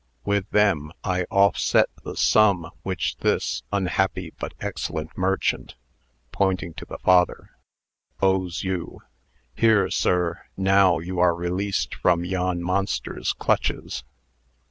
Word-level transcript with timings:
With 0.25 0.49
them 0.49 0.91
I 1.03 1.25
offset 1.29 1.87
the 2.03 2.17
sum 2.17 2.71
which 2.81 3.17
this 3.17 3.61
unhappy 3.71 4.33
but 4.39 4.55
excellent 4.59 5.15
merchant" 5.15 5.75
(pointing 6.31 6.73
to 6.77 6.85
the 6.85 6.97
father) 6.97 7.51
"owes 8.19 8.63
you. 8.63 9.01
Here, 9.53 9.91
sir; 9.91 10.47
now 10.57 10.97
you 10.97 11.19
are 11.19 11.35
released 11.35 11.93
from 11.93 12.25
yon 12.25 12.63
monster's 12.63 13.31
clutches." 13.31 14.03